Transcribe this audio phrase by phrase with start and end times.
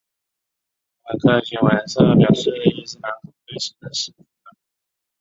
[1.03, 4.57] 阿马克新闻社表示伊斯兰国对此事负责。